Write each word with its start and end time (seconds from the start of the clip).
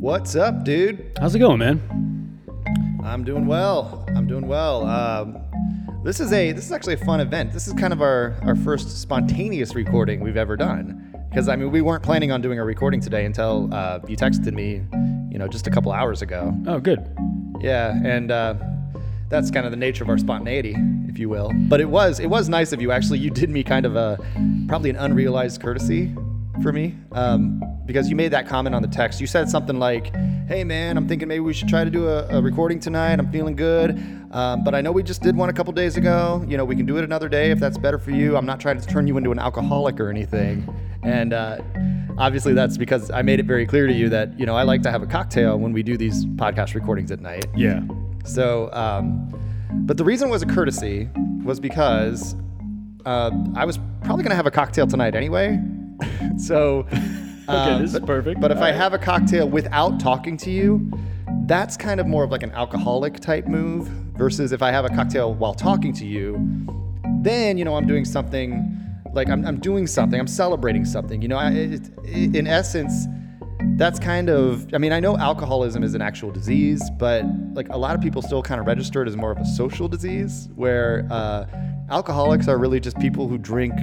What's 0.00 0.36
up, 0.36 0.62
dude? 0.62 1.16
How's 1.18 1.34
it 1.34 1.38
going, 1.38 1.58
man? 1.58 1.80
I'm 3.02 3.24
doing 3.24 3.46
well. 3.46 4.04
I'm 4.14 4.26
doing 4.26 4.46
well. 4.46 4.86
Um, 4.86 5.38
this 6.04 6.20
is 6.20 6.32
a 6.34 6.52
this 6.52 6.66
is 6.66 6.72
actually 6.72 6.94
a 6.94 6.98
fun 7.04 7.20
event. 7.20 7.52
This 7.52 7.66
is 7.66 7.72
kind 7.72 7.94
of 7.94 8.02
our 8.02 8.36
our 8.42 8.54
first 8.56 9.00
spontaneous 9.00 9.74
recording 9.74 10.20
we've 10.20 10.36
ever 10.36 10.54
done. 10.56 11.14
Because 11.30 11.48
I 11.48 11.56
mean, 11.56 11.70
we 11.70 11.80
weren't 11.80 12.02
planning 12.02 12.30
on 12.30 12.42
doing 12.42 12.58
a 12.58 12.64
recording 12.64 13.00
today 13.00 13.24
until 13.24 13.72
uh, 13.72 14.00
you 14.06 14.16
texted 14.16 14.52
me, 14.52 14.82
you 15.32 15.38
know, 15.38 15.48
just 15.48 15.66
a 15.66 15.70
couple 15.70 15.90
hours 15.92 16.20
ago. 16.20 16.54
Oh, 16.66 16.78
good. 16.78 17.10
Yeah, 17.60 17.98
and 18.04 18.30
uh, 18.30 18.54
that's 19.30 19.50
kind 19.50 19.64
of 19.64 19.72
the 19.72 19.78
nature 19.78 20.04
of 20.04 20.10
our 20.10 20.18
spontaneity, 20.18 20.76
if 21.08 21.18
you 21.18 21.30
will. 21.30 21.50
But 21.68 21.80
it 21.80 21.88
was 21.88 22.20
it 22.20 22.28
was 22.28 22.50
nice 22.50 22.72
of 22.72 22.82
you. 22.82 22.92
Actually, 22.92 23.20
you 23.20 23.30
did 23.30 23.48
me 23.48 23.64
kind 23.64 23.86
of 23.86 23.96
a 23.96 24.18
probably 24.68 24.90
an 24.90 24.96
unrealized 24.96 25.62
courtesy 25.62 26.14
for 26.62 26.72
me 26.72 26.94
um, 27.12 27.62
because 27.86 28.08
you 28.08 28.16
made 28.16 28.32
that 28.32 28.46
comment 28.46 28.74
on 28.74 28.82
the 28.82 28.88
text. 28.88 29.20
You 29.20 29.26
said 29.26 29.48
something 29.48 29.78
like, 29.78 30.14
"Hey, 30.48 30.64
man, 30.64 30.96
I'm 30.96 31.08
thinking 31.08 31.28
maybe 31.28 31.40
we 31.40 31.52
should 31.52 31.68
try 31.68 31.84
to 31.84 31.90
do 31.90 32.08
a, 32.08 32.26
a 32.28 32.42
recording 32.42 32.80
tonight. 32.80 33.18
I'm 33.18 33.30
feeling 33.30 33.56
good, 33.56 33.90
um, 34.32 34.64
but 34.64 34.74
I 34.74 34.80
know 34.80 34.92
we 34.92 35.02
just 35.02 35.22
did 35.22 35.36
one 35.36 35.48
a 35.48 35.52
couple 35.52 35.72
days 35.72 35.96
ago. 35.96 36.44
You 36.48 36.56
know, 36.56 36.64
we 36.64 36.76
can 36.76 36.86
do 36.86 36.96
it 36.96 37.04
another 37.04 37.28
day 37.28 37.50
if 37.50 37.58
that's 37.58 37.78
better 37.78 37.98
for 37.98 38.10
you. 38.10 38.36
I'm 38.36 38.46
not 38.46 38.60
trying 38.60 38.80
to 38.80 38.86
turn 38.86 39.06
you 39.06 39.16
into 39.16 39.32
an 39.32 39.38
alcoholic 39.38 40.00
or 40.00 40.10
anything." 40.10 40.68
And 41.02 41.32
uh, 41.32 41.60
obviously, 42.18 42.52
that's 42.52 42.76
because 42.76 43.10
I 43.10 43.22
made 43.22 43.40
it 43.40 43.46
very 43.46 43.66
clear 43.66 43.86
to 43.86 43.92
you 43.92 44.08
that 44.08 44.38
you 44.38 44.46
know 44.46 44.56
I 44.56 44.62
like 44.62 44.82
to 44.82 44.90
have 44.90 45.02
a 45.02 45.06
cocktail 45.06 45.58
when 45.58 45.72
we 45.72 45.82
do 45.82 45.96
these 45.96 46.24
podcast 46.24 46.74
recordings 46.74 47.10
at 47.10 47.20
night. 47.20 47.46
Yeah. 47.56 47.82
So, 48.24 48.70
um, 48.72 49.32
but 49.86 49.96
the 49.96 50.04
reason 50.04 50.28
was 50.30 50.42
a 50.42 50.46
courtesy 50.46 51.08
was 51.44 51.60
because 51.60 52.34
uh, 53.04 53.30
I 53.54 53.64
was 53.64 53.78
probably 54.02 54.24
going 54.24 54.30
to 54.30 54.36
have 54.36 54.46
a 54.46 54.50
cocktail 54.50 54.86
tonight 54.86 55.14
anyway. 55.14 55.60
so, 56.38 56.86
um, 57.48 57.82
this 57.82 57.94
is 57.94 58.00
perfect. 58.00 58.40
But 58.40 58.50
if 58.50 58.58
I 58.58 58.72
have 58.72 58.92
a 58.92 58.98
cocktail 58.98 59.48
without 59.48 60.00
talking 60.00 60.36
to 60.38 60.50
you, 60.50 60.90
that's 61.46 61.76
kind 61.76 62.00
of 62.00 62.06
more 62.06 62.24
of 62.24 62.30
like 62.30 62.42
an 62.42 62.52
alcoholic 62.52 63.20
type 63.20 63.46
move 63.46 63.86
versus 64.16 64.52
if 64.52 64.62
I 64.62 64.70
have 64.70 64.84
a 64.84 64.88
cocktail 64.88 65.34
while 65.34 65.54
talking 65.54 65.92
to 65.94 66.06
you, 66.06 66.38
then, 67.20 67.58
you 67.58 67.64
know, 67.64 67.76
I'm 67.76 67.86
doing 67.86 68.04
something 68.04 68.72
like 69.12 69.28
I'm, 69.28 69.44
I'm 69.46 69.60
doing 69.60 69.86
something, 69.86 70.18
I'm 70.18 70.26
celebrating 70.26 70.84
something. 70.84 71.22
You 71.22 71.28
know, 71.28 71.36
I, 71.36 71.50
it, 71.50 71.90
it, 72.04 72.36
in 72.36 72.46
essence, 72.46 73.06
that's 73.76 73.98
kind 73.98 74.30
of 74.30 74.72
i 74.74 74.78
mean 74.78 74.92
i 74.92 75.00
know 75.00 75.16
alcoholism 75.18 75.82
is 75.82 75.94
an 75.94 76.00
actual 76.00 76.30
disease 76.30 76.82
but 76.98 77.24
like 77.52 77.68
a 77.70 77.76
lot 77.76 77.94
of 77.94 78.00
people 78.00 78.22
still 78.22 78.42
kind 78.42 78.60
of 78.60 78.66
register 78.66 79.02
it 79.02 79.08
as 79.08 79.16
more 79.16 79.32
of 79.32 79.38
a 79.38 79.44
social 79.44 79.88
disease 79.88 80.48
where 80.54 81.06
uh, 81.10 81.46
alcoholics 81.90 82.48
are 82.48 82.58
really 82.58 82.80
just 82.80 82.98
people 82.98 83.28
who 83.28 83.38
drink 83.38 83.74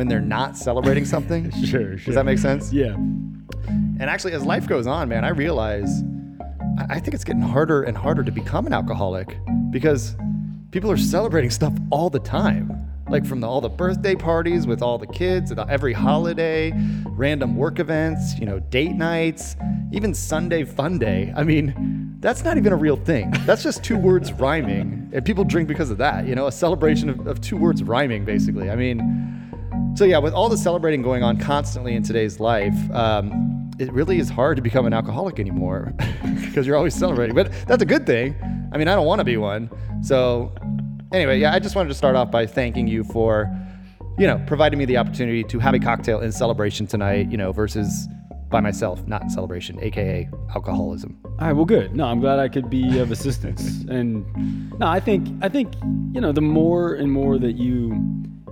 when 0.00 0.08
they're 0.08 0.18
not 0.18 0.56
celebrating 0.56 1.04
something. 1.04 1.50
Sure, 1.62 1.96
does 1.96 2.14
that 2.14 2.24
make 2.24 2.38
sense? 2.38 2.72
Yeah. 2.72 2.94
and 2.94 4.04
actually 4.04 4.32
as 4.32 4.42
life 4.46 4.66
goes 4.66 4.86
on 4.86 5.10
man 5.10 5.26
i 5.26 5.28
realize 5.28 6.02
i 6.88 6.98
think 6.98 7.12
it's 7.12 7.22
getting 7.22 7.42
harder 7.42 7.82
and 7.82 7.94
harder 7.94 8.24
to 8.24 8.32
become 8.32 8.66
an 8.66 8.72
alcoholic 8.72 9.36
because 9.70 10.16
people 10.70 10.90
are 10.90 10.96
celebrating 10.96 11.50
stuff 11.50 11.74
all 11.90 12.08
the 12.08 12.18
time. 12.20 12.76
Like 13.10 13.26
from 13.26 13.40
the, 13.40 13.48
all 13.48 13.60
the 13.60 13.68
birthday 13.68 14.14
parties 14.14 14.66
with 14.68 14.82
all 14.82 14.96
the 14.96 15.06
kids 15.06 15.52
every 15.68 15.92
holiday 15.92 16.72
random 17.08 17.56
work 17.56 17.78
events 17.80 18.38
you 18.38 18.46
know 18.46 18.60
date 18.60 18.92
nights 18.92 19.56
even 19.92 20.14
sunday 20.14 20.64
fun 20.64 20.98
day. 20.98 21.32
I 21.36 21.42
mean 21.42 22.16
that's 22.20 22.42
not 22.44 22.56
even 22.56 22.72
a 22.72 22.76
real 22.76 22.96
thing. 22.96 23.32
That's 23.46 23.62
just 23.62 23.82
two 23.84 23.98
words 23.98 24.32
rhyming 24.32 25.10
and 25.12 25.24
people 25.24 25.44
drink 25.44 25.68
because 25.68 25.90
of 25.90 25.98
that 25.98 26.26
you 26.26 26.34
know 26.36 26.46
a 26.46 26.52
celebration 26.52 27.08
of, 27.10 27.26
of 27.26 27.40
two 27.40 27.56
words 27.56 27.82
rhyming 27.82 28.24
basically. 28.24 28.70
I 28.70 28.76
mean 28.76 28.98
so 29.94 30.04
yeah, 30.04 30.18
with 30.18 30.32
all 30.32 30.48
the 30.48 30.56
celebrating 30.56 31.02
going 31.02 31.22
on 31.22 31.38
constantly 31.38 31.94
in 31.94 32.02
today's 32.02 32.40
life, 32.40 32.74
um, 32.92 33.70
it 33.78 33.92
really 33.92 34.18
is 34.18 34.28
hard 34.28 34.56
to 34.56 34.62
become 34.62 34.86
an 34.86 34.92
alcoholic 34.92 35.38
anymore 35.38 35.92
because 36.44 36.66
you're 36.66 36.76
always 36.76 36.94
celebrating. 36.94 37.34
But 37.34 37.52
that's 37.66 37.82
a 37.82 37.86
good 37.86 38.06
thing. 38.06 38.36
I 38.72 38.78
mean, 38.78 38.88
I 38.88 38.94
don't 38.94 39.06
want 39.06 39.20
to 39.20 39.24
be 39.24 39.36
one. 39.36 39.70
So 40.02 40.54
anyway, 41.12 41.40
yeah, 41.40 41.52
I 41.52 41.58
just 41.58 41.74
wanted 41.74 41.88
to 41.88 41.94
start 41.94 42.14
off 42.14 42.30
by 42.30 42.46
thanking 42.46 42.86
you 42.86 43.04
for, 43.04 43.50
you 44.18 44.26
know, 44.26 44.42
providing 44.46 44.78
me 44.78 44.84
the 44.84 44.96
opportunity 44.96 45.42
to 45.44 45.58
have 45.58 45.74
a 45.74 45.78
cocktail 45.78 46.20
in 46.20 46.30
celebration 46.30 46.86
tonight. 46.86 47.30
You 47.30 47.38
know, 47.38 47.52
versus 47.52 48.06
by 48.50 48.60
myself, 48.60 49.06
not 49.06 49.22
in 49.22 49.30
celebration, 49.30 49.82
aka 49.82 50.28
alcoholism. 50.54 51.18
All 51.24 51.32
right. 51.40 51.52
Well, 51.52 51.64
good. 51.64 51.94
No, 51.94 52.06
I'm 52.06 52.20
glad 52.20 52.38
I 52.38 52.48
could 52.48 52.68
be 52.68 52.98
of 52.98 53.10
assistance. 53.10 53.84
and 53.88 54.78
no, 54.78 54.86
I 54.86 55.00
think 55.00 55.28
I 55.42 55.48
think 55.48 55.74
you 56.12 56.20
know 56.20 56.32
the 56.32 56.42
more 56.42 56.94
and 56.94 57.10
more 57.10 57.38
that 57.38 57.52
you 57.52 57.92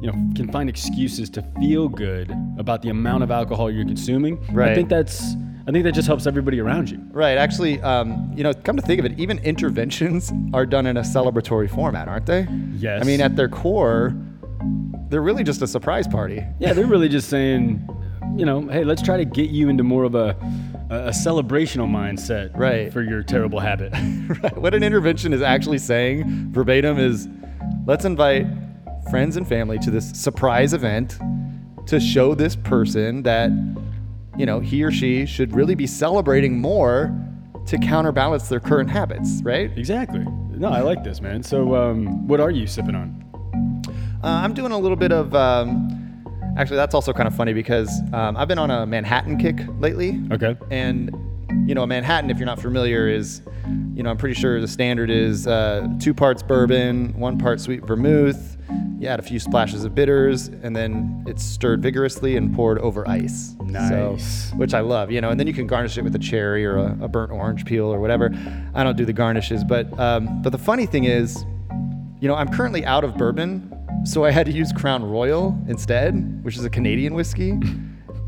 you 0.01 0.07
know 0.11 0.13
can 0.35 0.51
find 0.51 0.69
excuses 0.69 1.29
to 1.31 1.43
feel 1.61 1.89
good 1.89 2.31
about 2.59 2.83
the 2.83 2.91
amount 2.91 3.23
of 3.23 3.31
alcohol 3.31 3.71
you're 3.71 3.85
consuming. 3.85 4.45
Right. 4.53 4.73
I 4.73 4.75
think 4.75 4.89
that's 4.89 5.35
I 5.67 5.71
think 5.71 5.85
that 5.85 5.93
just 5.93 6.07
helps 6.09 6.27
everybody 6.27 6.61
around 6.61 6.89
you. 6.91 6.99
Right. 7.11 7.37
Actually, 7.37 7.81
um, 7.83 8.33
you 8.35 8.43
know, 8.43 8.55
come 8.55 8.77
to 8.77 8.83
think 8.83 9.01
of 9.01 9.05
it, 9.05 9.19
even 9.19 9.39
interventions 9.41 10.33
are 10.55 10.65
done 10.65 10.87
in 10.87 10.97
a 10.97 11.03
celebratory 11.03 11.69
format, 11.69 12.09
aren't 12.09 12.25
they? 12.25 12.47
Yes. 12.77 13.03
I 13.03 13.05
mean, 13.05 13.21
at 13.21 13.37
their 13.37 13.51
core, 13.51 14.17
they're 15.11 15.21
really 15.21 15.45
just 15.45 15.61
a 15.61 15.67
surprise 15.67 16.09
party. 16.09 16.43
Yeah, 16.59 16.73
they're 16.73 16.87
really 16.87 17.11
just 17.11 17.29
saying, 17.29 17.87
you 18.35 18.47
know, 18.47 18.67
hey, 18.69 18.85
let's 18.85 19.03
try 19.03 19.19
to 19.19 19.27
get 19.27 19.51
you 19.51 19.69
into 19.69 19.83
more 19.83 20.05
of 20.05 20.15
a 20.15 20.37
a, 20.91 21.13
celebrational 21.13 21.87
mindset 21.87 22.57
Right. 22.57 22.91
for 22.91 23.03
your 23.03 23.23
terrible 23.23 23.61
habit. 23.61 23.93
Right. 24.43 24.57
What 24.59 24.75
an 24.75 24.83
intervention 24.83 25.33
is 25.33 25.41
actually 25.43 25.79
saying 25.79 26.51
verbatim 26.53 26.99
is 26.99 27.29
let's 27.87 28.05
invite 28.05 28.47
friends 29.11 29.37
and 29.37 29.47
family 29.47 29.79
to 29.79 29.91
this 29.91 30.11
surprise 30.11 30.73
event 30.73 31.19
to 31.87 31.99
show 31.99 32.35
this 32.35 32.55
person 32.55 33.23
that, 33.23 33.51
you 34.37 34.47
know, 34.47 34.61
he 34.61 34.83
or 34.83 34.91
she 34.91 35.25
should 35.27 35.55
really 35.55 35.75
be 35.75 35.87
celebrating 35.87 36.61
more 36.61 37.17
to 37.67 37.79
counterbalance 37.79 38.49
their 38.49 38.61
current 38.61 38.91
habits, 38.91 39.41
right? 39.43 39.71
exactly. 39.77 40.25
No, 40.51 40.69
I 40.69 40.81
like 40.81 41.05
this, 41.05 41.21
man. 41.21 41.43
So, 41.43 41.75
um, 41.77 42.27
what 42.27 42.41
are 42.41 42.51
you 42.51 42.67
sipping 42.67 42.95
on? 42.95 43.25
Uh, 44.25 44.27
I'm 44.27 44.53
doing 44.53 44.73
a 44.73 44.79
little 44.79 44.97
bit 44.97 45.13
of. 45.13 45.35
Um, 45.35 46.25
actually, 46.59 46.77
that's 46.77 46.95
also 46.95 47.13
kind 47.13 47.29
of 47.29 47.37
funny 47.37 47.53
because 47.53 48.01
um, 48.13 48.37
I've 48.37 48.49
been 48.49 48.59
on 48.59 48.71
a 48.71 48.85
Manhattan 48.85 49.39
kick 49.39 49.61
lately. 49.79 50.21
Okay. 50.33 50.57
And, 50.71 51.11
you 51.69 51.75
know, 51.75 51.85
a 51.85 51.87
Manhattan, 51.87 52.29
if 52.31 52.39
you're 52.39 52.47
not 52.47 52.61
familiar, 52.61 53.09
is, 53.09 53.43
you 53.95 54.03
know, 54.03 54.11
I'm 54.11 54.17
pretty 54.17 54.35
sure 54.35 54.61
the 54.61 54.67
standard 54.67 55.11
is 55.11 55.47
uh, 55.47 55.87
two 56.01 56.13
parts 56.13 56.43
bourbon, 56.43 57.17
one 57.19 57.39
part 57.39 57.61
sweet 57.61 57.87
vermouth. 57.87 58.58
You 58.99 59.07
add 59.07 59.21
a 59.21 59.23
few 59.23 59.39
splashes 59.39 59.85
of 59.85 59.95
bitters, 59.95 60.49
and 60.49 60.75
then 60.75 61.25
it's 61.29 61.43
stirred 61.45 61.83
vigorously 61.83 62.37
and 62.37 62.53
poured 62.55 62.79
over 62.81 63.09
ice. 63.09 63.55
So, 63.59 63.65
Nice. 63.65 64.53
which 64.55 64.75
I 64.75 64.81
love, 64.81 65.13
you 65.13 65.21
know, 65.21 65.31
and 65.31 65.39
then 65.39 65.47
you 65.47 65.53
can 65.55 65.67
garnish 65.69 65.97
it 65.99 66.03
with 66.03 66.15
a 66.17 66.19
cherry 66.19 66.67
or 66.67 66.77
a, 66.79 66.99
a 67.03 67.09
burnt 67.09 67.31
orange 67.31 67.65
peel 67.65 67.87
or 67.87 68.01
whatever. 68.01 68.31
I 68.75 68.83
don't 68.83 68.97
do 68.97 69.05
the 69.05 69.13
garnishes, 69.13 69.63
but 69.63 69.87
um, 70.01 70.43
but 70.43 70.51
the 70.51 70.59
funny 70.59 70.85
thing 70.87 71.05
is, 71.05 71.45
you 72.21 72.27
know, 72.27 72.35
I'm 72.35 72.49
currently 72.49 72.85
out 72.85 73.05
of 73.05 73.17
bourbon, 73.17 73.73
so 74.05 74.25
I 74.25 74.33
had 74.33 74.47
to 74.47 74.53
use 74.53 74.73
Crown 74.73 75.05
Royal 75.05 75.57
instead, 75.69 76.43
which 76.45 76.57
is 76.57 76.65
a 76.65 76.71
Canadian 76.71 77.15
whiskey. 77.15 77.59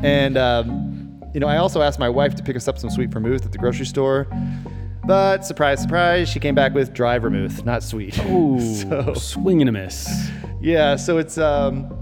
And, 0.03 0.39
um, 0.39 1.21
you 1.35 1.41
know, 1.41 1.47
I 1.47 1.59
also 1.59 1.83
asked 1.83 1.99
my 1.99 2.09
wife 2.09 2.35
to 2.37 2.43
pick 2.43 2.57
us 2.57 2.67
up 2.69 2.79
some 2.79 2.89
sweet 2.89 3.11
vermouth 3.11 3.45
at 3.45 3.53
the 3.53 3.59
grocery 3.59 3.85
store. 3.85 4.27
But 5.05 5.45
surprise, 5.45 5.83
surprise, 5.83 6.27
she 6.27 6.41
came 6.41 6.55
back 6.55 6.73
with 6.73 6.95
dry 6.95 7.19
vermouth, 7.19 7.67
not 7.67 7.83
sweet. 7.83 8.19
Ooh, 8.25 8.59
so, 8.61 9.13
swing 9.13 9.61
and 9.61 9.69
a 9.69 9.73
miss. 9.73 10.31
Yeah, 10.61 10.97
so 10.97 11.19
it's, 11.19 11.39
um, 11.39 11.97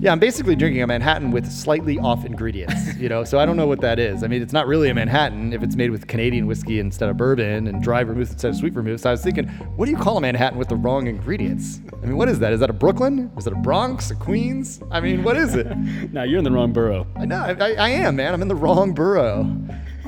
yeah, 0.00 0.12
I'm 0.12 0.18
basically 0.18 0.56
drinking 0.56 0.80
a 0.82 0.86
Manhattan 0.86 1.30
with 1.30 1.50
slightly 1.50 1.98
off 1.98 2.24
ingredients, 2.24 2.96
you 2.98 3.08
know, 3.08 3.22
so 3.24 3.38
I 3.38 3.44
don't 3.44 3.56
know 3.56 3.66
what 3.66 3.80
that 3.82 3.98
is. 3.98 4.22
I 4.22 4.28
mean, 4.28 4.40
it's 4.40 4.52
not 4.52 4.66
really 4.66 4.88
a 4.88 4.94
Manhattan 4.94 5.52
if 5.52 5.62
it's 5.62 5.76
made 5.76 5.90
with 5.90 6.06
Canadian 6.06 6.46
whiskey 6.46 6.80
instead 6.80 7.08
of 7.10 7.16
bourbon 7.18 7.66
and 7.66 7.82
dry 7.82 8.02
vermouth 8.02 8.30
instead 8.32 8.48
of 8.50 8.56
sweet 8.56 8.72
vermouth. 8.72 9.00
So 9.02 9.10
I 9.10 9.12
was 9.12 9.22
thinking, 9.22 9.46
what 9.76 9.84
do 9.86 9.90
you 9.90 9.98
call 9.98 10.16
a 10.16 10.20
Manhattan 10.22 10.58
with 10.58 10.68
the 10.68 10.76
wrong 10.76 11.06
ingredients? 11.06 11.80
I 12.02 12.06
mean, 12.06 12.16
what 12.16 12.28
is 12.28 12.38
that? 12.38 12.52
Is 12.54 12.60
that 12.60 12.70
a 12.70 12.74
Brooklyn? 12.74 13.30
Is 13.36 13.46
it 13.46 13.52
a 13.52 13.56
Bronx? 13.56 14.10
A 14.10 14.14
Queens? 14.14 14.80
I 14.90 15.00
mean, 15.00 15.22
what 15.22 15.36
is 15.36 15.54
it? 15.54 15.66
Now 16.12 16.22
you're 16.22 16.38
in 16.38 16.44
the 16.44 16.50
wrong 16.52 16.72
borough. 16.72 17.06
I 17.16 17.24
know, 17.26 17.36
I, 17.36 17.52
I, 17.52 17.72
I 17.74 17.88
am, 17.90 18.16
man. 18.16 18.32
I'm 18.32 18.40
in 18.42 18.48
the 18.48 18.54
wrong 18.54 18.94
borough. 18.94 19.44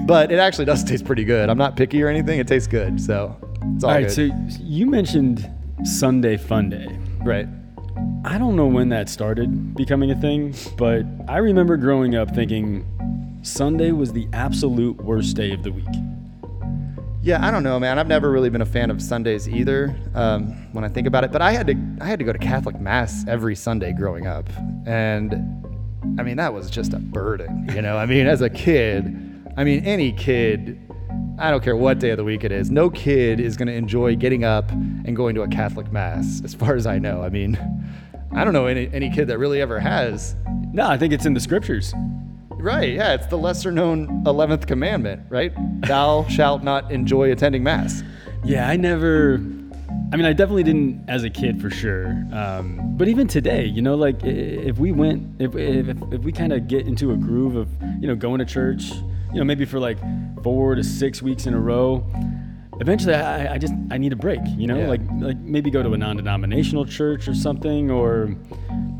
But 0.06 0.30
it 0.30 0.38
actually 0.38 0.66
does 0.66 0.84
taste 0.84 1.04
pretty 1.04 1.24
good. 1.24 1.48
I'm 1.50 1.58
not 1.58 1.76
picky 1.76 2.02
or 2.02 2.08
anything. 2.08 2.38
It 2.38 2.46
tastes 2.46 2.68
good. 2.68 3.00
So 3.00 3.36
it's 3.74 3.82
all, 3.84 3.90
All 3.90 3.96
right, 3.96 4.08
good. 4.08 4.30
so 4.52 4.56
you 4.60 4.86
mentioned 4.86 5.50
Sunday 5.84 6.36
Fun 6.36 6.70
Day. 6.70 6.86
right. 7.24 7.46
I 8.24 8.38
don't 8.38 8.56
know 8.56 8.66
when 8.66 8.88
that 8.90 9.08
started 9.08 9.74
becoming 9.74 10.10
a 10.10 10.20
thing, 10.20 10.54
but 10.76 11.04
I 11.28 11.38
remember 11.38 11.76
growing 11.76 12.14
up 12.16 12.34
thinking 12.34 12.84
Sunday 13.42 13.92
was 13.92 14.12
the 14.12 14.28
absolute 14.32 14.96
worst 14.96 15.36
day 15.36 15.52
of 15.52 15.62
the 15.62 15.70
week. 15.72 15.86
Yeah, 17.22 17.44
I 17.44 17.50
don't 17.50 17.62
know, 17.62 17.80
man. 17.80 17.98
I've 17.98 18.06
never 18.06 18.30
really 18.30 18.50
been 18.50 18.60
a 18.60 18.66
fan 18.66 18.90
of 18.90 19.02
Sundays 19.02 19.48
either. 19.48 19.96
Um, 20.14 20.52
when 20.72 20.84
I 20.84 20.88
think 20.88 21.06
about 21.06 21.24
it, 21.24 21.32
but 21.32 21.42
I 21.42 21.52
had 21.52 21.66
to 21.66 21.74
I 22.00 22.06
had 22.06 22.18
to 22.18 22.24
go 22.24 22.32
to 22.32 22.38
Catholic 22.38 22.80
mass 22.80 23.24
every 23.26 23.56
Sunday 23.56 23.92
growing 23.92 24.26
up, 24.26 24.48
and 24.86 25.34
I 26.20 26.22
mean 26.22 26.36
that 26.36 26.52
was 26.52 26.70
just 26.70 26.92
a 26.92 26.98
burden, 26.98 27.68
you 27.74 27.82
know. 27.82 27.96
I 27.96 28.06
mean, 28.06 28.26
as 28.26 28.42
a 28.42 28.50
kid, 28.50 29.06
I 29.56 29.64
mean 29.64 29.84
any 29.84 30.12
kid, 30.12 30.78
I 31.38 31.50
don't 31.50 31.62
care 31.62 31.76
what 31.76 31.98
day 31.98 32.10
of 32.10 32.16
the 32.16 32.24
week 32.24 32.44
it 32.44 32.52
is, 32.52 32.70
no 32.70 32.88
kid 32.88 33.40
is 33.40 33.58
going 33.58 33.68
to 33.68 33.74
enjoy 33.74 34.16
getting 34.16 34.44
up 34.44 34.70
and 34.70 35.14
going 35.14 35.34
to 35.34 35.42
a 35.42 35.48
Catholic 35.48 35.92
mass, 35.92 36.40
as 36.42 36.54
far 36.54 36.76
as 36.76 36.86
I 36.86 36.98
know. 36.98 37.22
I 37.22 37.28
mean, 37.28 37.58
I 38.32 38.42
don't 38.42 38.54
know 38.54 38.66
any 38.66 38.90
any 38.92 39.10
kid 39.10 39.28
that 39.28 39.38
really 39.38 39.60
ever 39.60 39.78
has. 39.78 40.34
No, 40.72 40.86
I 40.88 40.96
think 40.96 41.12
it's 41.12 41.26
in 41.26 41.34
the 41.34 41.40
scriptures. 41.40 41.92
Right, 42.50 42.94
yeah, 42.94 43.12
it's 43.12 43.26
the 43.26 43.36
lesser 43.36 43.70
known 43.70 44.24
11th 44.24 44.66
commandment, 44.66 45.22
right? 45.28 45.52
Thou 45.82 46.26
shalt 46.28 46.64
not 46.64 46.90
enjoy 46.90 47.30
attending 47.30 47.62
Mass. 47.62 48.02
Yeah, 48.44 48.68
I 48.68 48.76
never. 48.76 49.34
I 50.12 50.16
mean, 50.16 50.24
I 50.24 50.32
definitely 50.32 50.62
didn't 50.62 51.04
as 51.08 51.24
a 51.24 51.30
kid 51.30 51.60
for 51.60 51.68
sure. 51.68 52.06
Um, 52.32 52.96
but 52.96 53.08
even 53.08 53.26
today, 53.26 53.66
you 53.66 53.82
know, 53.82 53.94
like 53.94 54.24
if 54.24 54.78
we 54.78 54.90
went, 54.90 55.38
if 55.38 55.54
if, 55.54 55.88
if 56.12 56.20
we 56.22 56.32
kind 56.32 56.54
of 56.54 56.66
get 56.66 56.86
into 56.86 57.12
a 57.12 57.16
groove 57.16 57.56
of, 57.56 57.68
you 58.00 58.06
know, 58.06 58.14
going 58.14 58.38
to 58.38 58.46
church, 58.46 58.92
you 59.32 59.38
know, 59.38 59.44
maybe 59.44 59.64
for 59.64 59.78
like 59.80 59.98
four 60.42 60.74
to 60.74 60.82
six 60.84 61.22
weeks 61.22 61.46
in 61.46 61.54
a 61.54 61.60
row, 61.60 62.06
eventually 62.80 63.14
I, 63.14 63.54
I 63.54 63.58
just 63.58 63.72
I 63.90 63.98
need 63.98 64.12
a 64.12 64.16
break. 64.16 64.40
You 64.56 64.66
know, 64.66 64.78
Yeah. 64.78 64.88
like 64.88 65.00
like 65.20 65.38
maybe 65.38 65.70
go 65.70 65.82
to 65.82 65.92
a 65.92 65.98
non-denominational 65.98 66.84
church 66.86 67.28
or 67.28 67.34
something, 67.34 67.90
or 67.90 68.34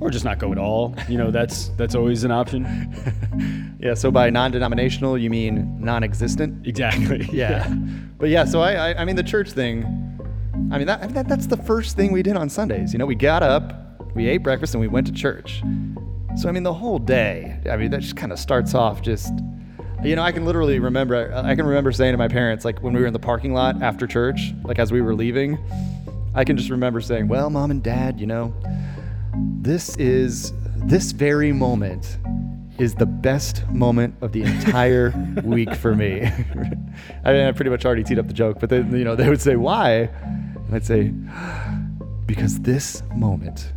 or 0.00 0.11
just 0.11 0.25
not 0.25 0.38
go 0.38 0.52
at 0.52 0.58
all. 0.58 0.94
You 1.08 1.19
know, 1.19 1.31
that's 1.31 1.69
that's 1.76 1.94
always 1.94 2.25
an 2.25 2.31
option. 2.31 2.67
Yeah, 3.78 3.93
so 3.93 4.11
by 4.11 4.31
non 4.31 4.50
denominational, 4.52 5.19
you 5.19 5.28
mean 5.28 5.78
non 5.78 6.02
existent? 6.02 6.67
Exactly. 6.67 7.29
Yeah. 7.32 7.69
But 8.19 8.31
yeah, 8.31 8.46
so 8.46 8.61
I, 8.62 8.72
I, 8.93 9.02
I 9.02 9.05
mean, 9.05 9.17
the 9.17 9.22
church 9.22 9.52
thing, 9.52 9.84
I 10.72 10.79
mean, 10.79 10.87
that, 10.87 11.02
I 11.02 11.05
mean, 11.06 11.14
that, 11.14 11.29
that's 11.29 11.46
the 11.46 11.58
first 11.58 11.94
thing 11.94 12.11
we 12.11 12.22
did 12.22 12.37
on 12.37 12.49
Sundays. 12.49 12.94
You 12.94 12.99
know, 12.99 13.05
we 13.05 13.14
got 13.14 13.43
up, 13.43 14.00
we 14.17 14.26
ate 14.29 14.38
breakfast, 14.38 14.72
and 14.75 14.81
we 14.81 14.88
went 14.88 15.06
to 15.08 15.12
church. 15.12 15.62
So, 16.38 16.49
I 16.49 16.52
mean, 16.52 16.62
the 16.62 16.72
whole 16.72 16.99
day, 16.99 17.61
I 17.70 17.76
mean, 17.76 17.90
that 17.90 18.00
just 18.00 18.17
kind 18.17 18.32
of 18.32 18.38
starts 18.38 18.75
off 18.75 19.02
just, 19.02 19.34
you 20.06 20.14
know, 20.14 20.23
I 20.23 20.32
can 20.32 20.44
literally 20.44 20.79
remember, 20.79 21.32
I 21.35 21.55
can 21.56 21.67
remember 21.67 21.91
saying 21.91 22.12
to 22.12 22.19
my 22.19 22.29
parents, 22.29 22.64
like 22.64 22.82
when 22.82 22.94
we 22.94 23.00
were 23.00 23.06
in 23.06 23.12
the 23.12 23.19
parking 23.19 23.53
lot 23.53 23.82
after 23.82 24.06
church, 24.06 24.53
like 24.62 24.79
as 24.79 24.93
we 24.93 25.00
were 25.00 25.14
leaving, 25.14 25.58
I 26.35 26.44
can 26.44 26.56
just 26.56 26.70
remember 26.70 27.00
saying, 27.00 27.29
well, 27.29 27.50
mom 27.50 27.70
and 27.70 27.82
dad, 27.82 28.20
you 28.20 28.26
know, 28.26 28.55
this 29.61 29.97
is, 29.97 30.53
this 30.76 31.12
very 31.12 31.53
moment 31.53 32.19
is 32.79 32.94
the 32.94 33.06
best 33.06 33.67
moment 33.70 34.14
of 34.20 34.32
the 34.32 34.43
entire 34.43 35.12
week 35.44 35.75
for 35.75 35.94
me. 35.94 36.23
I 37.25 37.32
mean, 37.32 37.47
I 37.47 37.53
pretty 37.53 37.70
much 37.70 37.85
already 37.85 38.05
teed 38.05 38.19
up 38.19 38.29
the 38.29 38.35
joke, 38.35 38.61
but 38.61 38.70
then, 38.70 38.94
you 38.97 39.05
know, 39.05 39.17
they 39.17 39.29
would 39.29 39.41
say, 39.41 39.56
why? 39.56 40.11
And 40.62 40.75
I'd 40.75 40.85
say, 40.85 41.12
because 42.26 42.61
this 42.61 43.03
moment 43.14 43.73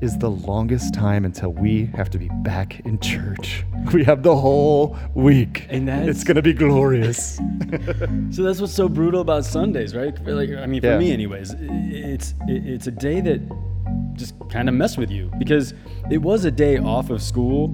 is 0.00 0.18
the 0.18 0.30
longest 0.30 0.92
time 0.94 1.24
until 1.24 1.52
we 1.52 1.86
have 1.94 2.10
to 2.10 2.18
be 2.18 2.28
back 2.42 2.80
in 2.80 2.98
church. 2.98 3.64
We 3.92 4.02
have 4.04 4.22
the 4.22 4.34
whole 4.34 4.96
week. 5.14 5.66
And 5.68 5.86
that's- 5.86 6.08
it's 6.08 6.24
going 6.24 6.36
to 6.36 6.42
be 6.42 6.54
glorious. 6.54 7.38
So 8.30 8.42
that's 8.42 8.60
what's 8.60 8.72
so 8.72 8.88
brutal 8.88 9.20
about 9.20 9.44
Sundays, 9.44 9.94
right? 9.94 10.14
Like, 10.26 10.50
I 10.50 10.64
mean, 10.66 10.80
for 10.80 10.86
Yeah. 10.88 10.98
me, 10.98 11.12
anyways, 11.12 11.54
it's 11.58 12.34
it's 12.48 12.86
a 12.86 12.90
day 12.90 13.20
that 13.20 13.40
just 14.14 14.34
kind 14.48 14.68
of 14.68 14.74
mess 14.74 14.96
with 14.96 15.10
you 15.10 15.30
because 15.38 15.74
it 16.10 16.18
was 16.18 16.44
a 16.46 16.50
day 16.50 16.78
off 16.78 17.10
of 17.10 17.22
school, 17.22 17.68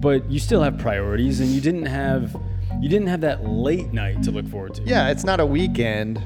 but 0.00 0.28
you 0.30 0.38
still 0.40 0.62
have 0.62 0.76
priorities, 0.78 1.38
and 1.40 1.48
you 1.50 1.60
didn't 1.60 1.86
have 1.86 2.36
you 2.80 2.88
didn't 2.88 3.06
have 3.08 3.20
that 3.22 3.46
late 3.48 3.92
night 3.92 4.22
to 4.24 4.30
look 4.30 4.46
forward 4.48 4.74
to. 4.74 4.82
yeah, 4.82 5.08
it's 5.10 5.24
not 5.24 5.38
a 5.40 5.46
weekend, 5.46 6.20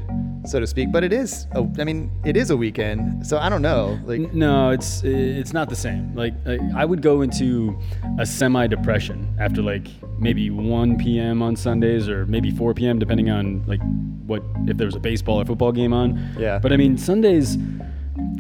so 0.46 0.60
to 0.60 0.66
speak, 0.66 0.90
but 0.90 1.04
it 1.04 1.12
is. 1.12 1.46
A, 1.52 1.66
I 1.78 1.84
mean, 1.84 2.10
it 2.25 2.37
is 2.37 2.50
a 2.50 2.56
weekend. 2.56 3.26
So 3.26 3.38
I 3.38 3.48
don't 3.48 3.62
know. 3.62 3.98
Like, 4.04 4.32
No, 4.32 4.70
it's 4.70 5.02
it's 5.04 5.52
not 5.52 5.69
the 5.69 5.76
same. 5.76 6.14
Like, 6.14 6.34
like 6.44 6.60
I 6.75 6.84
would 6.84 7.02
go 7.02 7.22
into 7.22 7.78
a 8.19 8.26
semi 8.26 8.66
depression 8.66 9.34
after 9.38 9.62
like 9.62 9.88
maybe 10.19 10.50
1 10.50 10.98
p.m. 10.98 11.42
on 11.42 11.56
Sundays 11.56 12.08
or 12.08 12.26
maybe 12.26 12.50
4 12.50 12.75
p.m. 12.75 12.98
depending 12.98 13.31
on 13.31 13.64
like 13.66 13.81
what 14.26 14.42
if 14.66 14.76
there 14.76 14.87
was 14.87 14.96
a 14.96 15.00
baseball 15.00 15.40
or 15.40 15.44
football 15.44 15.72
game 15.72 15.92
on. 15.92 16.34
Yeah. 16.38 16.58
But 16.58 16.72
I 16.72 16.76
mean 16.76 16.96
Sundays 16.96 17.56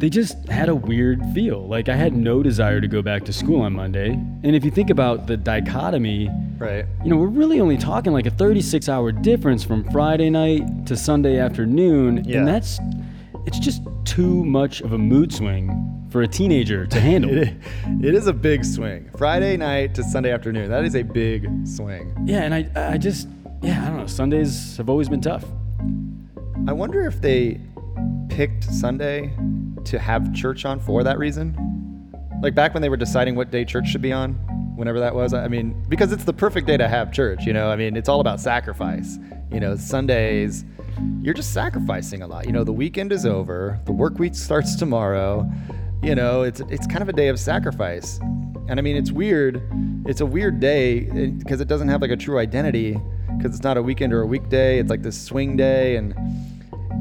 they 0.00 0.08
just 0.08 0.48
had 0.48 0.68
a 0.68 0.74
weird 0.74 1.22
feel. 1.34 1.66
Like 1.66 1.88
I 1.88 1.94
had 1.96 2.14
no 2.14 2.42
desire 2.42 2.80
to 2.80 2.88
go 2.88 3.02
back 3.02 3.24
to 3.26 3.32
school 3.32 3.60
on 3.62 3.74
Monday. 3.74 4.12
And 4.12 4.56
if 4.56 4.64
you 4.64 4.70
think 4.70 4.90
about 4.90 5.26
the 5.26 5.36
dichotomy, 5.36 6.30
right. 6.60 6.84
you 7.02 7.10
know, 7.10 7.16
we're 7.16 7.26
really 7.26 7.60
only 7.60 7.76
talking 7.76 8.12
like 8.12 8.26
a 8.26 8.30
36 8.30 8.88
hour 8.88 9.10
difference 9.12 9.64
from 9.64 9.82
Friday 9.90 10.30
night 10.30 10.86
to 10.86 10.96
Sunday 10.96 11.38
afternoon. 11.38 12.24
Yeah. 12.24 12.38
And 12.38 12.48
that's, 12.48 12.78
it's 13.46 13.58
just 13.58 13.82
too 14.04 14.44
much 14.44 14.80
of 14.80 14.92
a 14.92 14.98
mood 14.98 15.32
swing 15.32 16.06
for 16.10 16.22
a 16.22 16.28
teenager 16.28 16.86
to 16.86 17.00
handle. 17.10 17.36
It, 17.36 17.54
it 18.02 18.14
is 18.14 18.26
a 18.26 18.32
big 18.32 18.64
swing. 18.64 19.10
Friday 19.16 19.56
night 19.56 19.94
to 19.94 20.04
Sunday 20.04 20.32
afternoon. 20.32 20.70
That 20.70 20.84
is 20.84 20.94
a 20.94 21.02
big 21.02 21.48
swing. 21.66 22.14
yeah. 22.26 22.42
And 22.42 22.54
I, 22.54 22.92
I 22.92 22.98
just, 22.98 23.28
yeah, 23.62 23.82
I 23.84 23.88
don't 23.88 23.96
know. 23.98 24.06
Sundays 24.06 24.76
have 24.76 24.88
always 24.88 25.08
been 25.08 25.20
tough. 25.20 25.44
I 26.68 26.72
wonder 26.72 27.06
if 27.06 27.20
they 27.20 27.60
picked 28.28 28.64
Sunday 28.64 29.34
to 29.84 29.98
have 29.98 30.32
church 30.34 30.64
on 30.64 30.78
for 30.78 31.02
that 31.02 31.18
reason. 31.18 31.56
Like 32.42 32.54
back 32.54 32.74
when 32.74 32.82
they 32.82 32.88
were 32.88 32.96
deciding 32.96 33.34
what 33.34 33.50
day 33.50 33.64
church 33.64 33.88
should 33.88 34.02
be 34.02 34.12
on, 34.12 34.38
whenever 34.80 34.98
that 34.98 35.14
was. 35.14 35.34
I 35.34 35.46
mean, 35.46 35.80
because 35.88 36.10
it's 36.10 36.24
the 36.24 36.32
perfect 36.32 36.66
day 36.66 36.78
to 36.78 36.88
have 36.88 37.12
church, 37.12 37.44
you 37.44 37.52
know? 37.52 37.70
I 37.70 37.76
mean, 37.76 37.96
it's 37.96 38.08
all 38.08 38.20
about 38.20 38.40
sacrifice. 38.40 39.18
You 39.52 39.60
know, 39.60 39.76
Sundays, 39.76 40.64
you're 41.20 41.34
just 41.34 41.52
sacrificing 41.52 42.22
a 42.22 42.26
lot. 42.26 42.46
You 42.46 42.52
know, 42.52 42.64
the 42.64 42.72
weekend 42.72 43.12
is 43.12 43.26
over, 43.26 43.78
the 43.84 43.92
work 43.92 44.18
week 44.18 44.34
starts 44.34 44.74
tomorrow. 44.74 45.48
You 46.02 46.14
know, 46.14 46.42
it's 46.42 46.60
it's 46.60 46.86
kind 46.86 47.02
of 47.02 47.10
a 47.10 47.12
day 47.12 47.28
of 47.28 47.38
sacrifice. 47.38 48.18
And 48.68 48.78
I 48.78 48.80
mean, 48.80 48.96
it's 48.96 49.12
weird. 49.12 49.62
It's 50.06 50.22
a 50.22 50.26
weird 50.26 50.60
day 50.60 51.00
because 51.30 51.60
it 51.60 51.68
doesn't 51.68 51.88
have 51.88 52.00
like 52.00 52.10
a 52.10 52.16
true 52.16 52.38
identity 52.38 52.98
because 53.36 53.54
it's 53.54 53.62
not 53.62 53.76
a 53.76 53.82
weekend 53.82 54.14
or 54.14 54.22
a 54.22 54.26
weekday. 54.26 54.78
It's 54.78 54.88
like 54.88 55.02
this 55.02 55.20
swing 55.20 55.56
day 55.56 55.96
and 55.96 56.14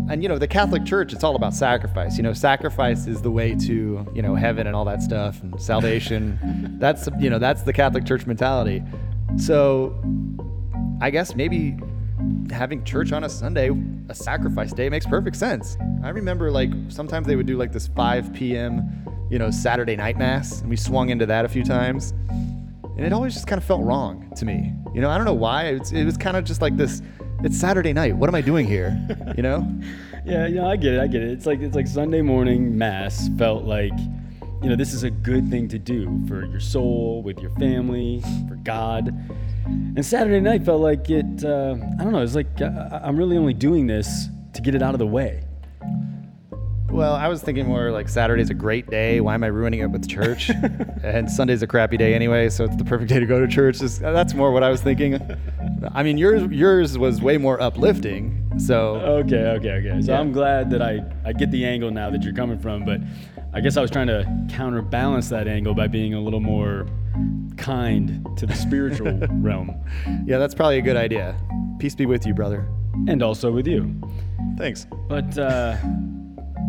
and 0.09 0.23
you 0.23 0.29
know 0.29 0.37
the 0.37 0.47
catholic 0.47 0.85
church 0.85 1.13
it's 1.13 1.23
all 1.23 1.35
about 1.35 1.53
sacrifice 1.53 2.17
you 2.17 2.23
know 2.23 2.33
sacrifice 2.33 3.07
is 3.07 3.21
the 3.21 3.31
way 3.31 3.55
to 3.55 4.05
you 4.13 4.21
know 4.21 4.35
heaven 4.35 4.67
and 4.67 4.75
all 4.75 4.85
that 4.85 5.01
stuff 5.01 5.41
and 5.41 5.59
salvation 5.61 6.37
that's 6.79 7.07
you 7.19 7.29
know 7.29 7.39
that's 7.39 7.61
the 7.63 7.73
catholic 7.73 8.05
church 8.05 8.25
mentality 8.25 8.83
so 9.37 9.95
i 11.01 11.09
guess 11.09 11.35
maybe 11.35 11.77
having 12.51 12.83
church 12.83 13.11
on 13.11 13.23
a 13.23 13.29
sunday 13.29 13.69
a 14.09 14.15
sacrifice 14.15 14.73
day 14.73 14.89
makes 14.89 15.05
perfect 15.05 15.35
sense 15.35 15.77
i 16.03 16.09
remember 16.09 16.51
like 16.51 16.71
sometimes 16.89 17.27
they 17.27 17.35
would 17.35 17.45
do 17.45 17.57
like 17.57 17.71
this 17.71 17.87
5 17.87 18.33
p.m 18.33 19.05
you 19.29 19.37
know 19.37 19.51
saturday 19.51 19.95
night 19.95 20.17
mass 20.17 20.61
and 20.61 20.69
we 20.69 20.75
swung 20.75 21.09
into 21.09 21.25
that 21.25 21.45
a 21.45 21.47
few 21.49 21.63
times 21.63 22.13
and 22.99 23.05
it 23.05 23.13
always 23.13 23.33
just 23.33 23.47
kind 23.47 23.57
of 23.57 23.63
felt 23.63 23.81
wrong 23.81 24.29
to 24.35 24.43
me. 24.43 24.73
You 24.93 24.99
know, 24.99 25.09
I 25.09 25.15
don't 25.15 25.23
know 25.23 25.33
why. 25.33 25.67
It's, 25.67 25.93
it 25.93 26.03
was 26.03 26.17
kind 26.17 26.35
of 26.35 26.43
just 26.43 26.61
like 26.61 26.75
this. 26.75 27.01
It's 27.41 27.57
Saturday 27.57 27.93
night. 27.93 28.15
What 28.17 28.27
am 28.27 28.35
I 28.35 28.41
doing 28.41 28.67
here? 28.67 28.99
You 29.35 29.43
know? 29.43 29.67
Yeah, 30.25 30.47
you 30.47 30.55
know, 30.55 30.69
I 30.69 30.75
get 30.75 30.95
it. 30.95 30.99
I 30.99 31.07
get 31.07 31.21
it. 31.23 31.29
It's 31.29 31.45
like 31.45 31.61
it's 31.61 31.75
like 31.75 31.87
Sunday 31.87 32.21
morning 32.21 32.77
mass 32.77 33.29
felt 33.37 33.63
like, 33.63 33.97
you 34.61 34.69
know, 34.69 34.75
this 34.75 34.93
is 34.93 35.03
a 35.03 35.09
good 35.09 35.49
thing 35.49 35.69
to 35.69 35.79
do 35.79 36.23
for 36.27 36.45
your 36.45 36.59
soul, 36.59 37.23
with 37.23 37.39
your 37.39 37.49
family, 37.51 38.21
for 38.47 38.55
God. 38.55 39.07
And 39.65 40.05
Saturday 40.05 40.41
night 40.41 40.65
felt 40.65 40.81
like 40.81 41.09
it. 41.09 41.43
Uh, 41.43 41.77
I 41.99 42.03
don't 42.03 42.11
know. 42.11 42.21
It's 42.21 42.35
like 42.35 42.61
uh, 42.61 42.99
I'm 43.01 43.15
really 43.17 43.37
only 43.37 43.53
doing 43.53 43.87
this 43.87 44.27
to 44.53 44.61
get 44.61 44.75
it 44.75 44.83
out 44.83 44.93
of 44.93 44.99
the 44.99 45.07
way. 45.07 45.41
Well, 46.91 47.15
I 47.15 47.27
was 47.27 47.41
thinking 47.41 47.65
more 47.65 47.91
like 47.91 48.09
Saturday's 48.09 48.49
a 48.49 48.55
great 48.55 48.89
day. 48.89 49.21
Why 49.21 49.35
am 49.35 49.43
I 49.43 49.47
ruining 49.47 49.79
it 49.79 49.87
with 49.89 50.07
church? 50.07 50.49
and 51.03 51.31
Sunday's 51.31 51.61
a 51.63 51.67
crappy 51.67 51.97
day 51.97 52.13
anyway, 52.13 52.49
so 52.49 52.65
it's 52.65 52.75
the 52.75 52.83
perfect 52.83 53.09
day 53.09 53.19
to 53.19 53.25
go 53.25 53.39
to 53.39 53.47
church. 53.47 53.79
Just- 53.79 54.01
that's 54.01 54.33
more 54.33 54.51
what 54.51 54.63
I 54.63 54.69
was 54.69 54.81
thinking. 54.81 55.13
I 55.93 56.03
mean, 56.03 56.17
yours 56.17 56.49
yours 56.51 56.97
was 56.97 57.21
way 57.21 57.37
more 57.37 57.61
uplifting. 57.61 58.35
So 58.57 58.95
Okay, 59.25 59.45
okay, 59.57 59.71
okay. 59.71 60.01
So 60.01 60.11
Yeah. 60.13 60.19
I'm 60.19 60.31
glad 60.31 60.69
that 60.71 60.81
I 60.81 61.01
I 61.25 61.33
get 61.33 61.51
the 61.51 61.65
angle 61.65 61.91
now 61.91 62.09
that 62.09 62.23
you're 62.23 62.33
coming 62.33 62.59
from, 62.59 62.83
but 62.85 62.99
I 63.53 63.61
guess 63.61 63.77
I 63.77 63.81
was 63.81 63.89
trying 63.91 64.07
to 64.07 64.25
counterbalance 64.49 65.29
that 65.29 65.47
angle 65.47 65.73
by 65.73 65.87
being 65.87 66.13
a 66.13 66.19
little 66.21 66.39
more 66.39 66.85
kind 67.57 68.25
to 68.37 68.45
the 68.45 68.55
spiritual 68.55 69.11
realm, 69.41 69.73
yeah, 70.25 70.37
that's 70.37 70.53
probably 70.55 70.77
a 70.77 70.81
good 70.81 70.97
idea. 70.97 71.35
Peace 71.79 71.95
be 71.95 72.05
with 72.05 72.25
you, 72.25 72.33
brother. 72.33 72.67
and 73.07 73.21
also 73.23 73.51
with 73.51 73.67
you. 73.67 73.93
Thanks. 74.57 74.85
But 75.07 75.37
uh, 75.37 75.77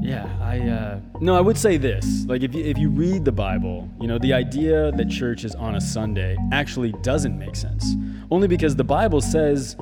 yeah, 0.03 0.29
I 0.41 0.61
uh, 0.61 1.01
no, 1.21 1.37
I 1.37 1.41
would 1.41 1.59
say 1.59 1.77
this: 1.77 2.25
like 2.27 2.43
if 2.43 2.55
you, 2.55 2.65
if 2.65 2.79
you 2.79 2.89
read 2.89 3.25
the 3.25 3.33
Bible, 3.33 3.89
you 4.01 4.07
know, 4.07 4.19
the 4.19 4.33
idea 4.33 4.93
that 4.93 5.09
church 5.09 5.45
is 5.45 5.55
on 5.55 5.77
a 5.77 5.81
Sunday 5.81 6.37
actually 6.53 6.93
doesn't 7.03 7.39
make 7.39 7.57
sense. 7.57 7.95
Only 8.31 8.49
because 8.49 8.77
the 8.77 8.85
Bible 8.85 9.21
says 9.21 9.77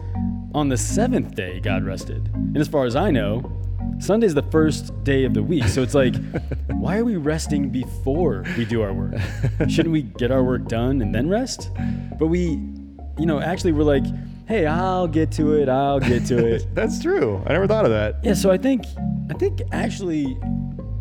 on 0.55 0.69
the 0.69 0.77
seventh 0.77 1.35
day 1.35 1.61
God 1.61 1.85
rested, 1.85 2.31
and 2.35 2.57
as 2.57 2.69
far 2.69 2.85
as 2.87 2.97
I 2.97 3.11
know, 3.11 3.43
Sunday's 3.99 4.35
the 4.35 4.43
first 4.43 4.93
day 5.05 5.25
of 5.25 5.35
the 5.35 5.43
week. 5.43 5.65
So 5.65 5.83
it's 5.83 5.95
like, 5.95 6.15
why 6.69 6.99
are 6.99 7.05
we 7.05 7.17
resting 7.17 7.69
before 7.69 8.45
we 8.57 8.65
do 8.65 8.83
our 8.83 8.93
work? 8.93 9.15
Shouldn't 9.69 9.93
we 9.93 10.03
get 10.03 10.31
our 10.31 10.43
work 10.43 10.67
done 10.69 11.03
and 11.03 11.15
then 11.15 11.29
rest? 11.29 11.71
But 12.19 12.29
we, 12.29 12.61
you 13.19 13.27
know, 13.27 13.41
actually 13.41 13.73
we're 13.73 13.83
like, 13.83 14.05
hey, 14.47 14.67
I'll 14.67 15.09
get 15.09 15.33
to 15.33 15.55
it. 15.55 15.69
I'll 15.69 16.01
get 16.01 16.25
to 16.27 16.47
it. 16.47 16.67
That's 16.75 17.01
true. 17.01 17.43
I 17.47 17.53
never 17.53 17.67
thought 17.67 17.85
of 17.85 17.91
that. 17.91 18.21
Yeah, 18.23 18.35
so 18.35 18.51
I 18.51 18.57
think 18.57 18.85
I 19.31 19.35
think 19.35 19.63
actually 19.73 20.37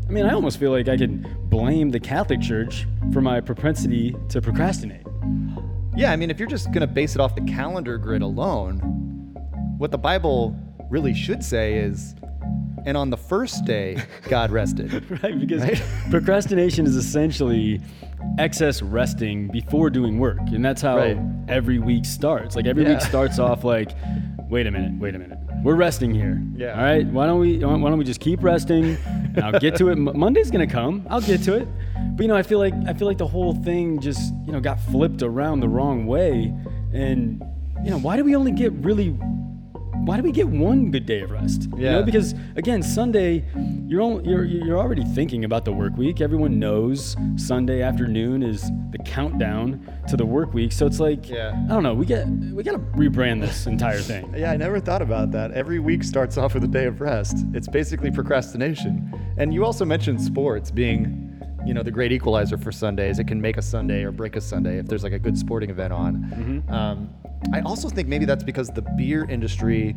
I 0.08 0.12
mean 0.12 0.26
I 0.26 0.34
almost 0.34 0.60
feel 0.60 0.72
like 0.72 0.88
I 0.88 0.98
can 0.98 1.26
blame 1.50 1.90
the 1.92 2.00
Catholic 2.00 2.42
Church 2.42 2.86
for 3.14 3.22
my 3.22 3.40
propensity 3.42 4.16
to 4.30 4.42
procrastinate. 4.42 5.06
Yeah, 5.96 6.12
I 6.12 6.16
mean, 6.16 6.30
if 6.30 6.38
you're 6.38 6.48
just 6.48 6.68
going 6.68 6.82
to 6.82 6.88
base 6.88 7.16
it 7.16 7.22
off 7.22 7.34
the 7.34 7.42
calendar 7.42 7.98
grid 7.98 8.22
alone, 8.22 8.78
what 9.80 9.90
the 9.90 9.98
Bible 9.98 10.56
really 10.92 11.14
should 11.16 11.44
say 11.44 11.74
is, 11.80 12.14
and 12.86 12.96
on 12.96 13.10
the 13.10 13.18
first 13.18 13.66
day, 13.66 13.98
God 14.30 14.52
rested. 14.52 14.92
Right? 15.24 15.40
Because 15.40 15.64
Right? 15.64 15.82
procrastination 16.12 16.86
is 16.86 16.96
essentially 16.96 17.82
excess 18.38 18.84
resting 18.84 19.48
before 19.48 19.90
doing 19.90 20.20
work, 20.20 20.38
and 20.54 20.64
that's 20.64 20.84
how 20.84 20.98
Right. 20.98 21.18
every 21.48 21.80
week 21.80 22.06
starts. 22.06 22.56
Like 22.56 22.68
every 22.68 22.84
Yeah. 22.84 22.90
week 22.92 23.02
starts 23.02 23.40
off 23.40 23.64
like, 23.64 23.92
wait 24.50 24.68
a 24.68 24.72
minute, 24.72 25.00
wait 25.00 25.16
a 25.16 25.20
minute, 25.20 25.38
we're 25.64 25.76
resting 25.76 26.14
here. 26.14 26.42
Yeah. 26.56 26.78
All 26.78 26.84
right. 26.84 27.06
Why 27.06 27.26
don't 27.26 27.40
we? 27.40 27.58
Why 27.60 27.90
don't 27.90 27.98
we 27.98 28.06
just 28.06 28.20
keep 28.20 28.44
resting? 28.44 28.98
And 29.06 29.42
I'll 29.42 29.60
get 29.60 29.76
to 29.78 29.90
it. 29.90 29.96
Monday's 29.96 30.52
gonna 30.52 30.68
come. 30.68 31.06
I'll 31.10 31.22
get 31.22 31.44
to 31.44 31.56
it. 31.56 31.68
But 32.16 32.24
you 32.24 32.28
know, 32.28 32.36
I 32.36 32.44
feel 32.44 32.60
like 32.60 32.74
I 32.88 32.94
feel 32.94 33.08
like 33.08 33.18
the 33.18 33.28
whole 33.28 33.54
thing 33.64 34.00
just 34.00 34.34
you 34.46 34.52
know 34.52 34.60
got 34.60 34.80
flipped 34.80 35.22
around 35.22 35.60
the 35.60 35.70
wrong 35.70 36.08
way, 36.08 36.54
and 36.94 37.44
you 37.84 37.92
know, 37.92 38.00
why 38.00 38.16
do 38.18 38.24
we 38.24 38.36
only 38.36 38.52
get 38.52 38.72
really? 38.74 39.18
Why 40.08 40.16
do 40.16 40.24
we 40.24 40.32
get 40.32 40.48
one 40.48 40.90
good 40.90 41.06
day 41.06 41.20
of 41.20 41.32
rest? 41.32 41.64
You 41.76 41.84
Yeah. 41.84 41.92
know, 41.96 42.04
because 42.04 42.34
again, 42.56 42.82
Sunday, 42.82 43.44
you're 43.88 44.00
all, 44.02 44.26
you're 44.26 44.46
you're 44.46 44.78
already 44.78 45.04
thinking 45.04 45.44
about 45.44 45.66
the 45.66 45.74
work 45.74 45.98
week. 45.98 46.22
Everyone 46.22 46.58
knows 46.60 47.18
Sunday 47.36 47.82
afternoon 47.82 48.42
is 48.42 48.72
the 48.92 49.00
countdown 49.00 49.86
to 50.08 50.16
the 50.16 50.26
work 50.26 50.54
week. 50.54 50.72
So 50.72 50.86
it's 50.86 51.02
like, 51.02 51.30
Yeah. 51.30 51.62
I 51.66 51.74
don't 51.74 51.84
know. 51.84 51.94
We 51.94 52.06
get 52.06 52.26
we 52.30 52.64
got 52.64 52.72
to 52.72 52.80
rebrand 52.98 53.42
this 53.42 53.68
entire 53.68 54.00
thing. 54.00 54.34
Yeah, 54.38 54.52
I 54.52 54.56
never 54.56 54.80
thought 54.80 55.02
about 55.02 55.32
that. 55.32 55.52
Every 55.52 55.80
week 55.80 56.06
starts 56.06 56.38
off 56.38 56.54
with 56.54 56.64
a 56.64 56.68
day 56.70 56.86
of 56.86 57.02
rest. 57.02 57.46
It's 57.54 57.68
basically 57.68 58.10
procrastination. 58.10 59.12
And 59.38 59.54
you 59.54 59.66
also 59.66 59.84
mentioned 59.84 60.22
sports 60.22 60.72
being, 60.72 61.38
you 61.66 61.74
know, 61.74 61.84
the 61.84 61.92
great 61.92 62.14
equalizer 62.14 62.58
for 62.58 62.72
Sundays. 62.72 63.20
It 63.20 63.28
can 63.28 63.42
make 63.42 63.58
a 63.58 63.62
Sunday 63.62 64.04
or 64.06 64.12
break 64.14 64.38
a 64.38 64.42
Sunday 64.42 64.78
if 64.80 64.86
there's 64.88 65.04
like 65.04 65.12
a 65.12 65.20
good 65.20 65.38
sporting 65.38 65.70
event 65.70 65.92
on. 65.92 66.64
Um, 66.70 67.10
I 67.54 67.62
also 67.62 67.90
think 67.90 68.08
maybe 68.08 68.26
that's 68.26 68.44
because 68.44 68.70
the 68.70 68.82
beer 68.82 69.26
industry 69.30 69.96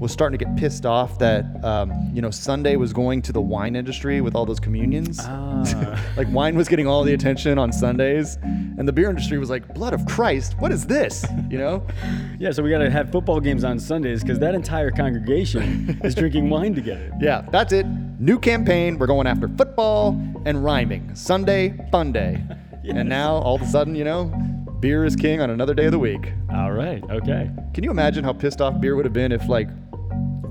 was 0.00 0.12
starting 0.12 0.38
to 0.38 0.44
get 0.44 0.56
pissed 0.56 0.86
off 0.86 1.18
that, 1.18 1.44
um, 1.62 2.10
you 2.12 2.22
know, 2.22 2.30
Sunday 2.30 2.76
was 2.76 2.92
going 2.92 3.20
to 3.22 3.32
the 3.32 3.40
wine 3.40 3.76
industry 3.76 4.20
with 4.20 4.34
all 4.34 4.46
those 4.46 4.58
communions. 4.58 5.18
Ah. 5.20 6.02
like 6.16 6.26
wine 6.30 6.56
was 6.56 6.68
getting 6.68 6.86
all 6.86 7.04
the 7.04 7.12
attention 7.12 7.58
on 7.58 7.72
Sundays, 7.72 8.36
and 8.42 8.88
the 8.88 8.92
beer 8.92 9.10
industry 9.10 9.38
was 9.38 9.50
like, 9.50 9.74
"Blood 9.74 9.92
of 9.92 10.04
Christ, 10.06 10.54
what 10.58 10.72
is 10.72 10.86
this?" 10.86 11.26
You 11.48 11.58
know? 11.58 11.86
Yeah, 12.38 12.52
so 12.52 12.62
we 12.62 12.70
got 12.70 12.78
to 12.78 12.90
have 12.90 13.12
football 13.12 13.38
games 13.38 13.64
on 13.64 13.78
Sundays 13.78 14.22
because 14.22 14.38
that 14.38 14.54
entire 14.54 14.90
congregation 14.90 16.00
is 16.02 16.14
drinking 16.14 16.48
wine 16.50 16.74
together. 16.74 17.12
Yeah, 17.20 17.42
that's 17.52 17.70
it. 17.74 17.84
New 18.18 18.38
campaign. 18.38 18.96
We're 18.96 19.08
going 19.08 19.26
after 19.26 19.46
football 19.46 20.18
and 20.46 20.64
rhyming. 20.64 21.14
Sunday, 21.14 21.86
fun 21.92 22.12
day. 22.12 22.42
Yes. 22.82 22.96
And 22.96 23.10
now, 23.10 23.34
all 23.34 23.56
of 23.56 23.62
a 23.62 23.66
sudden, 23.66 23.94
you 23.94 24.04
know, 24.04 24.32
beer 24.80 25.04
is 25.04 25.16
king 25.16 25.40
on 25.40 25.50
another 25.50 25.74
day 25.74 25.86
of 25.86 25.92
the 25.92 25.98
week. 25.98 26.32
All 26.52 26.72
right. 26.72 27.02
Okay. 27.10 27.50
Can 27.74 27.84
you 27.84 27.90
imagine 27.90 28.24
how 28.24 28.32
pissed 28.32 28.60
off 28.60 28.80
beer 28.80 28.96
would 28.96 29.04
have 29.04 29.12
been 29.12 29.32
if, 29.32 29.48
like, 29.48 29.68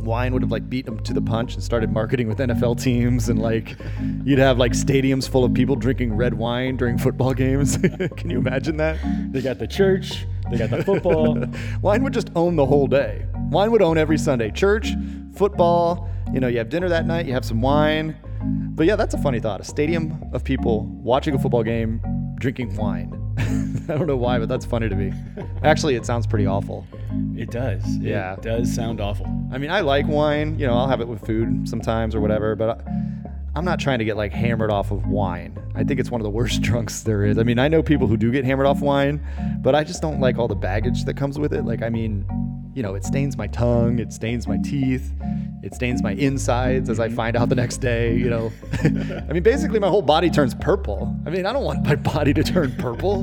wine 0.04 0.34
would 0.34 0.42
have 0.42 0.52
like 0.52 0.68
beat 0.70 0.86
them 0.86 1.00
to 1.04 1.14
the 1.14 1.22
punch 1.22 1.54
and 1.54 1.64
started 1.64 1.92
marketing 1.92 2.28
with 2.28 2.40
NFL 2.40 2.82
teams 2.82 3.30
and 3.30 3.40
like 3.40 3.78
you'd 4.24 4.40
have 4.40 4.58
like 4.58 4.72
stadiums 4.72 5.30
full 5.30 5.44
of 5.44 5.54
people 5.54 5.76
drinking 5.76 6.14
red 6.14 6.34
wine 6.34 6.78
during 6.78 6.98
football 6.98 7.34
games. 7.34 7.78
Can 8.18 8.30
you 8.30 8.40
imagine 8.40 8.78
that? 8.78 8.98
They 9.32 9.42
got 9.42 9.60
the 9.60 9.68
church. 9.68 10.26
They 10.50 10.58
got 10.58 10.72
the 10.72 10.84
football. 10.84 11.38
Wine 11.84 12.04
would 12.04 12.14
just 12.14 12.32
own 12.36 12.56
the 12.56 12.66
whole 12.66 12.88
day. 12.88 13.28
Wine 13.52 13.70
would 13.70 13.84
own 13.84 14.00
every 14.00 14.18
Sunday. 14.18 14.50
Church, 14.50 14.94
football, 15.36 16.10
you 16.34 16.40
know, 16.40 16.48
you 16.48 16.58
have 16.58 16.70
dinner 16.70 16.90
that 16.90 17.06
night, 17.06 17.28
you 17.28 17.34
have 17.34 17.46
some 17.46 17.62
wine. 17.62 18.18
But 18.76 18.88
yeah, 18.88 18.96
that's 18.96 19.14
a 19.14 19.20
funny 19.20 19.40
thought. 19.40 19.62
A 19.62 19.64
stadium 19.64 20.28
of 20.34 20.44
people 20.44 20.86
watching 20.86 21.36
a 21.36 21.40
football 21.40 21.64
game, 21.64 22.02
drinking 22.40 22.76
wine. 22.78 23.29
I 23.90 23.98
don't 23.98 24.08
know 24.08 24.18
why, 24.18 24.38
but 24.40 24.50
that's 24.50 24.66
funny 24.66 24.90
to 24.90 24.96
me. 24.96 25.14
Actually, 25.64 25.96
it 25.96 26.06
sounds 26.06 26.28
pretty 26.28 26.46
awful. 26.46 26.86
It 27.36 27.52
does. 27.52 27.84
Yeah. 27.98 28.34
It 28.34 28.42
does 28.42 28.74
sound 28.74 29.00
awful. 29.02 29.26
I 29.52 29.58
mean, 29.58 29.72
I 29.72 29.82
like 29.82 30.08
wine, 30.08 30.60
you 30.60 30.68
know, 30.68 30.74
I'll 30.74 30.88
have 30.88 31.02
it 31.02 31.08
with 31.08 31.26
food 31.26 31.68
sometimes 31.68 32.16
or 32.16 32.22
whatever, 32.22 32.56
but 32.56 32.82
I, 32.82 32.92
I'm 33.56 33.66
not 33.66 33.80
trying 33.80 34.00
to 34.00 34.06
get 34.06 34.18
like 34.18 34.32
hammered 34.32 34.72
off 34.72 34.92
of 34.92 35.08
wine. 35.08 35.58
I 35.76 35.84
think 35.84 36.00
it's 36.00 36.12
one 36.12 36.22
of 36.22 36.24
the 36.24 36.30
worst 36.30 36.62
drunks 36.64 37.02
there 37.02 37.26
is. 37.26 37.38
I 37.38 37.44
mean, 37.44 37.60
I 37.60 37.68
know 37.68 37.82
people 37.82 38.08
who 38.08 38.18
do 38.18 38.32
get 38.32 38.46
hammered 38.46 38.68
off 38.68 38.82
wine, 38.82 39.26
but 39.62 39.76
I 39.76 39.84
just 39.84 40.02
don't 40.02 40.20
like 40.20 40.38
all 40.38 40.48
the 40.48 40.56
baggage 40.56 41.06
that 41.06 41.16
comes 41.16 41.40
with 41.40 41.54
it. 41.54 41.64
Like, 41.66 41.82
I 41.82 41.90
mean, 41.90 42.26
you 42.74 42.84
know, 42.84 42.96
it 42.96 43.04
stains 43.04 43.36
my 43.38 43.48
tongue, 43.48 44.00
it 44.00 44.14
stains 44.14 44.48
my 44.48 44.58
teeth, 44.58 45.14
it 45.64 45.74
stains 45.74 46.02
my 46.02 46.12
insides 46.12 46.90
as 46.90 47.00
I 47.00 47.08
mm-hmm. 47.08 47.16
find 47.16 47.36
out 47.36 47.50
the 47.50 47.56
next 47.56 47.78
day, 47.78 48.16
you 48.16 48.30
know. 48.30 48.52
I 48.84 49.34
mean, 49.34 49.44
basically 49.44 49.80
my 49.80 49.90
whole 49.90 50.02
body 50.02 50.30
turns 50.30 50.54
purple. 50.56 51.16
I 51.26 51.30
mean, 51.30 51.46
I 51.46 51.54
don't 51.54 51.64
want 51.64 51.84
my 51.84 51.96
body 51.96 52.34
to 52.34 52.44
turn 52.44 52.76
purple. 52.78 53.22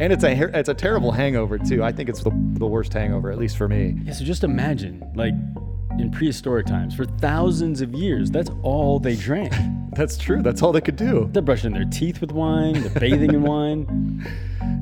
And 0.00 0.12
it's 0.12 0.24
a 0.24 0.58
it's 0.58 0.68
a 0.68 0.74
terrible 0.74 1.10
hangover 1.10 1.58
too. 1.58 1.82
I 1.82 1.90
think 1.90 2.08
it's 2.08 2.22
the, 2.22 2.30
the 2.54 2.66
worst 2.66 2.92
hangover 2.92 3.32
at 3.32 3.38
least 3.38 3.56
for 3.56 3.68
me. 3.68 3.96
Yeah, 4.04 4.12
so 4.12 4.24
just 4.24 4.44
imagine, 4.44 5.04
like 5.14 5.34
in 5.98 6.10
prehistoric 6.12 6.66
times, 6.66 6.94
for 6.94 7.04
thousands 7.04 7.80
of 7.80 7.94
years, 7.94 8.30
that's 8.30 8.50
all 8.62 9.00
they 9.00 9.16
drank. 9.16 9.52
That's 9.92 10.16
true. 10.16 10.42
That's 10.42 10.62
all 10.62 10.70
they 10.70 10.82
could 10.82 10.94
do. 10.94 11.28
They're 11.32 11.42
brushing 11.42 11.72
their 11.72 11.86
teeth 11.86 12.20
with 12.20 12.30
wine, 12.30 12.74
they're 12.74 13.00
bathing 13.00 13.34
in 13.34 13.42
wine. 13.42 14.24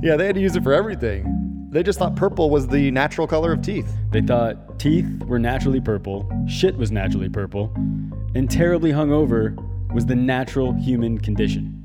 Yeah, 0.03 0.17
they 0.17 0.27
had 0.27 0.35
to 0.35 0.43
use 0.43 0.57
it 0.57 0.63
for 0.63 0.75
everything. 0.75 1.56
They 1.76 1.83
just 1.83 1.99
thought 1.99 2.16
purple 2.16 2.49
was 2.49 2.66
the 2.68 2.90
natural 2.90 3.26
color 3.26 3.52
of 3.52 3.61
teeth. 3.61 3.87
They 4.11 4.23
thought 4.23 4.78
teeth 4.78 5.04
were 5.25 5.38
naturally 5.38 5.78
purple, 5.78 6.26
shit 6.49 6.75
was 6.75 6.90
naturally 6.90 7.28
purple, 7.28 7.71
and 8.35 8.50
terribly 8.50 8.92
hungover 8.92 9.54
was 9.92 10.06
the 10.06 10.14
natural 10.14 10.73
human 10.73 11.18
condition. 11.18 11.75